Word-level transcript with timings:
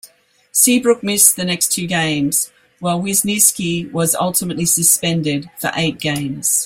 Seabrook 0.51 1.03
missed 1.03 1.35
the 1.35 1.45
next 1.45 1.71
two 1.71 1.85
games, 1.85 2.49
while 2.79 2.99
Wisniewski 2.99 3.91
was 3.91 4.15
ultimately 4.15 4.65
suspended 4.65 5.51
for 5.59 5.71
eight 5.75 5.99
games. 5.99 6.59